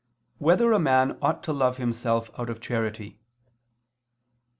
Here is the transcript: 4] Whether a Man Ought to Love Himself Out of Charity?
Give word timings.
4] 0.39 0.45
Whether 0.47 0.71
a 0.71 0.79
Man 0.79 1.15
Ought 1.21 1.43
to 1.43 1.53
Love 1.53 1.77
Himself 1.77 2.31
Out 2.35 2.49
of 2.49 2.59
Charity? 2.59 3.19